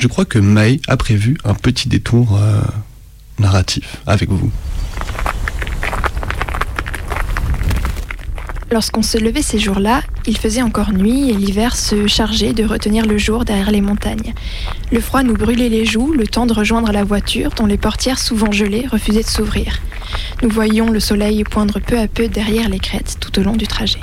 [0.00, 2.62] je crois que May a prévu un petit détour euh,
[3.38, 4.50] narratif avec vous.
[8.72, 13.04] Lorsqu'on se levait ces jours-là, il faisait encore nuit et l'hiver se chargeait de retenir
[13.04, 14.32] le jour derrière les montagnes.
[14.90, 18.18] Le froid nous brûlait les joues, le temps de rejoindre la voiture dont les portières
[18.18, 19.80] souvent gelées refusaient de s'ouvrir.
[20.42, 23.66] Nous voyions le soleil poindre peu à peu derrière les crêtes tout au long du
[23.66, 24.00] trajet.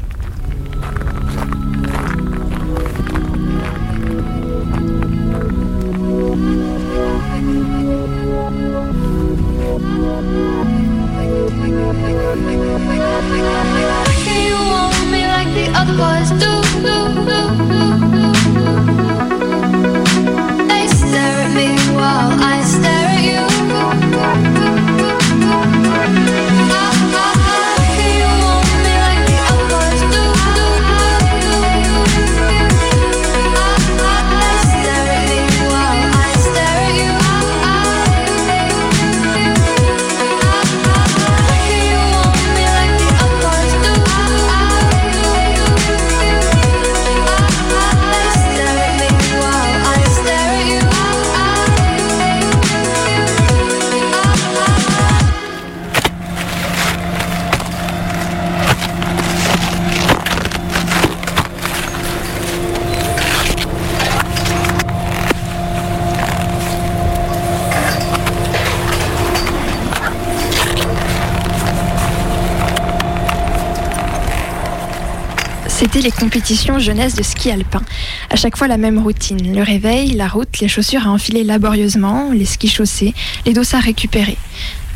[75.80, 77.84] C'était les compétitions jeunesse de ski alpin.
[78.32, 79.54] À chaque fois la même routine.
[79.56, 83.14] Le réveil, la route, les chaussures à enfiler laborieusement, les skis chaussés,
[83.46, 84.40] les dossards récupérés.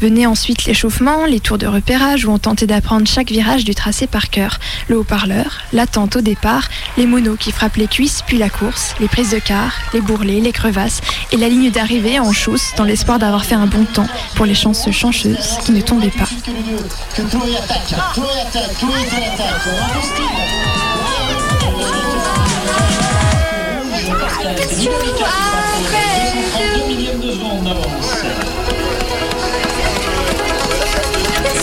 [0.02, 4.08] Venaient ensuite l'échauffement, les tours de repérage où on tentait d'apprendre chaque virage du tracé
[4.08, 8.50] par cœur, le haut-parleur, l'attente au départ, les monos qui frappent les cuisses puis la
[8.50, 12.74] course, les prises de car, les bourrelets, les crevasses et la ligne d'arrivée en chausse
[12.78, 16.26] dans l'espoir d'avoir fait un bon temps pour les chanceux chancheuses qui ne tombaient pas.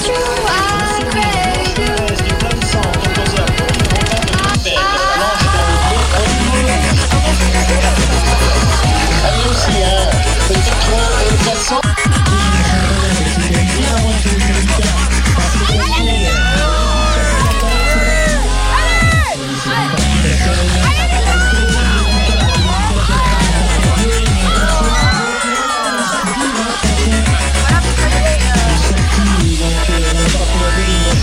[0.09, 0.88] you are.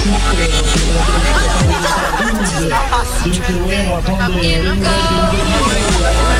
[0.05, 0.13] 青
[3.33, 3.41] 春，
[3.89, 5.35] 我唱的应该就是
[6.29, 6.34] 你。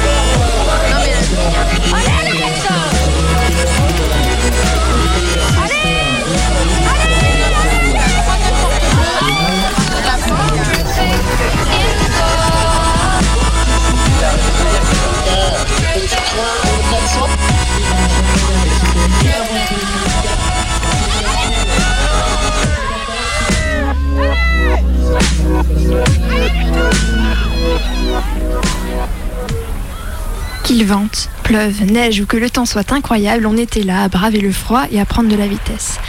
[30.86, 34.52] Vente, pleuve, neige ou que le temps soit incroyable, on était là à braver le
[34.52, 36.00] froid et à prendre de la vitesse.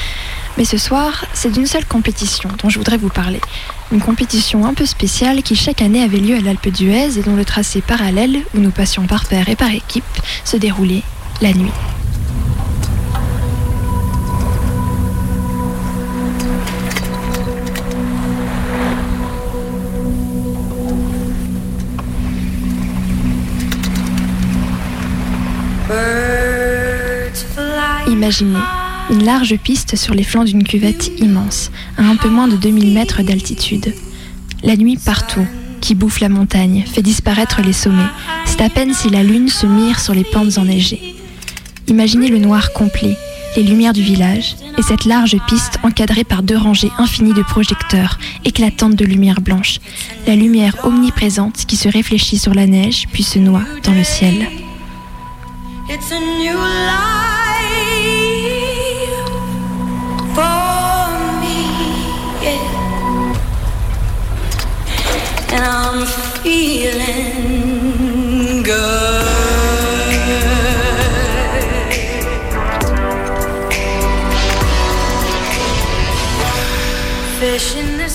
[0.57, 3.41] Mais ce soir, c'est d'une seule compétition dont je voudrais vous parler.
[3.93, 7.37] Une compétition un peu spéciale qui chaque année avait lieu à l'Alpe d'Huez et dont
[7.37, 10.05] le tracé parallèle, où nous passions par paire et par équipe,
[10.45, 11.03] se déroulait
[11.43, 11.73] la nuit.
[28.27, 28.59] Imaginez
[29.09, 32.93] une large piste sur les flancs d'une cuvette immense, à un peu moins de 2000
[32.93, 33.95] mètres d'altitude.
[34.65, 35.47] La nuit partout,
[35.81, 38.11] qui bouffe la montagne, fait disparaître les sommets.
[38.45, 41.15] C'est à peine si la lune se mire sur les pentes enneigées.
[41.87, 43.17] Imaginez le noir complet,
[43.57, 48.19] les lumières du village, et cette large piste encadrée par deux rangées infinies de projecteurs,
[48.45, 49.79] éclatantes de lumière blanche.
[50.27, 54.49] La lumière omniprésente qui se réfléchit sur la neige, puis se noie dans le ciel.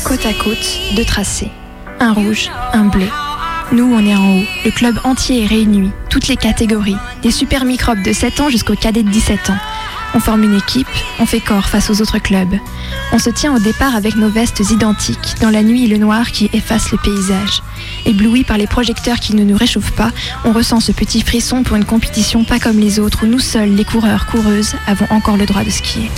[0.03, 1.51] Côte à côte, deux tracés.
[1.99, 3.07] Un rouge, un bleu.
[3.73, 4.43] Nous, on est en haut.
[4.65, 8.75] Le club entier est réuni, toutes les catégories, des super microbes de 7 ans jusqu'aux
[8.75, 9.57] cadets de 17 ans.
[10.13, 10.89] On forme une équipe,
[11.19, 12.53] on fait corps face aux autres clubs.
[13.13, 16.31] On se tient au départ avec nos vestes identiques, dans la nuit et le noir
[16.31, 17.63] qui effacent le paysage.
[18.05, 20.11] Éblouis par les projecteurs qui ne nous réchauffent pas,
[20.43, 23.69] on ressent ce petit frisson pour une compétition pas comme les autres où nous seuls,
[23.69, 26.11] les coureurs, coureuses, avons encore le droit de skier.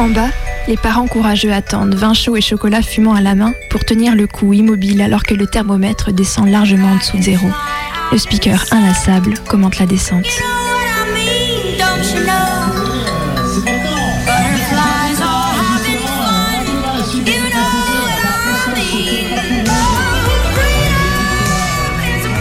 [0.00, 0.30] En bas,
[0.66, 4.26] les parents courageux attendent, vin chaud et chocolat fumant à la main, pour tenir le
[4.26, 7.46] coup immobile alors que le thermomètre descend largement en dessous de zéro.
[8.10, 10.24] Le speaker inlassable commente la descente.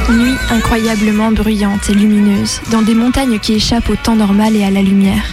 [0.10, 4.72] Nuit incroyablement bruyante et lumineuse, dans des montagnes qui échappent au temps normal et à
[4.72, 5.26] la lumière.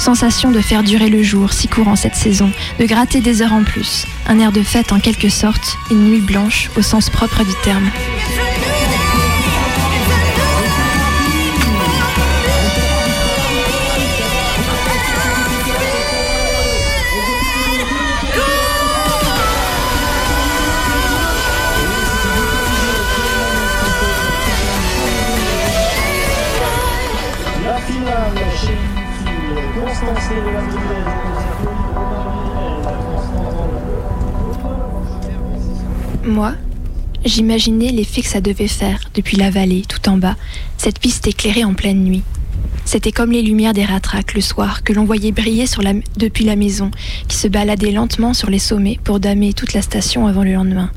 [0.00, 3.64] Sensation de faire durer le jour, si courant cette saison, de gratter des heures en
[3.64, 4.06] plus.
[4.26, 7.90] Un air de fête en quelque sorte, une nuit blanche au sens propre du terme.
[36.30, 36.52] Moi,
[37.24, 40.36] j'imaginais l'effet que ça devait faire depuis la vallée, tout en bas,
[40.76, 42.22] cette piste éclairée en pleine nuit.
[42.84, 45.64] C'était comme les lumières des ratraques le soir que l'on voyait briller
[46.16, 46.92] depuis la maison,
[47.26, 50.92] qui se baladait lentement sur les sommets pour damer toute la station avant le lendemain.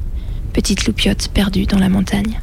[0.54, 2.40] Petite loupiote perdue dans la montagne.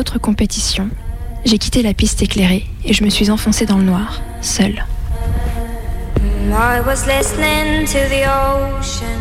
[0.00, 0.88] Autre compétition,
[1.44, 4.84] j'ai quitté la piste éclairée et je me suis enfoncée dans le noir, seule.
[6.52, 9.20] I was listening to the ocean.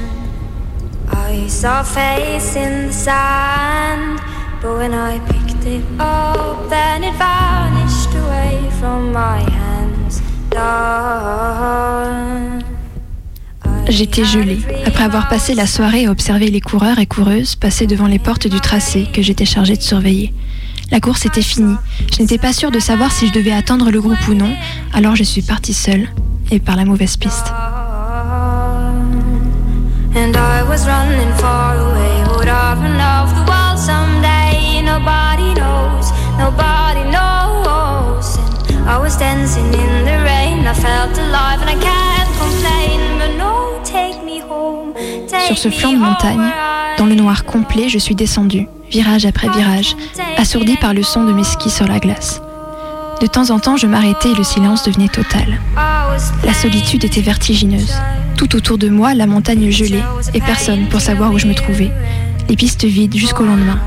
[1.12, 4.20] I saw a face in the sand.
[4.62, 10.22] But when I picked it up, then it vanished away from my hands.
[10.50, 11.60] Gone.
[13.90, 18.08] J'étais gelée, après avoir passé la soirée à observer les coureurs et coureuses passer devant
[18.08, 20.34] les portes du tracé que j'étais chargée de surveiller.
[20.92, 21.76] La course était finie.
[22.12, 24.54] Je n'étais pas sûre de savoir si je devais attendre le groupe ou non,
[24.94, 26.10] alors je suis partie seule
[26.52, 27.54] et par la mauvaise piste.
[45.60, 46.54] Ce flanc de montagne,
[46.98, 49.94] dans le noir complet, je suis descendue, virage après virage,
[50.38, 52.42] assourdie par le son de mes skis sur la glace.
[53.20, 55.60] De temps en temps, je m'arrêtais et le silence devenait total.
[56.46, 57.94] La solitude était vertigineuse.
[58.38, 60.02] Tout autour de moi, la montagne gelée
[60.34, 61.92] et personne pour savoir où je me trouvais.
[62.48, 63.82] Les pistes vides jusqu'au lendemain.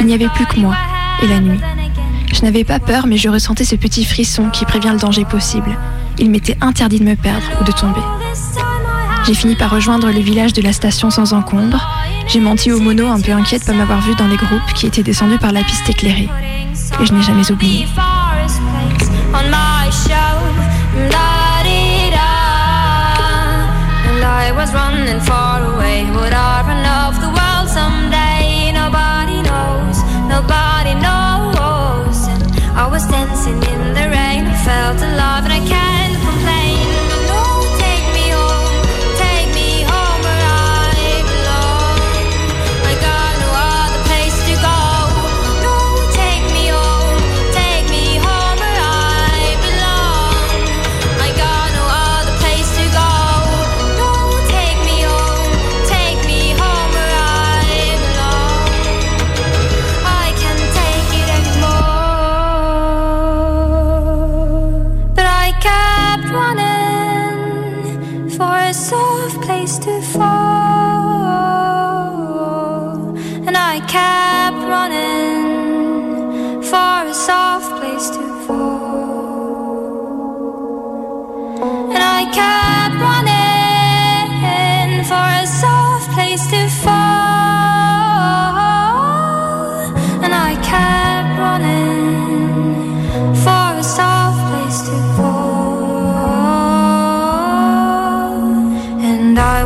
[0.00, 0.74] Il n'y avait plus que moi
[1.22, 1.60] et la nuit.
[2.32, 5.76] Je n'avais pas peur, mais je ressentais ce petit frisson qui prévient le danger possible.
[6.18, 8.00] Il m'était interdit de me perdre ou de tomber.
[9.26, 11.80] J'ai fini par rejoindre le village de la station sans encombre.
[12.26, 14.86] J'ai menti au mono un peu inquiète de pas m'avoir vu dans les groupes qui
[14.86, 16.28] étaient descendus par la piste éclairée.
[17.00, 17.86] Et je n'ai jamais oublié.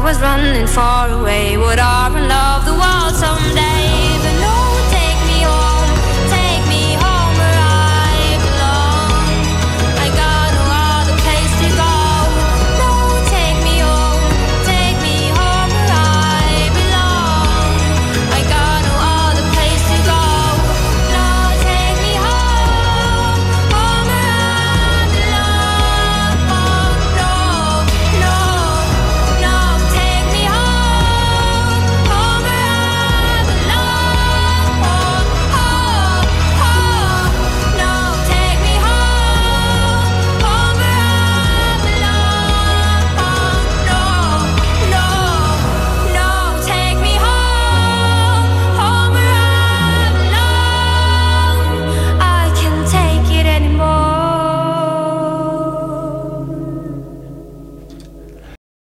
[0.09, 1.59] was running far away.
[1.59, 3.68] Would our love the world someday?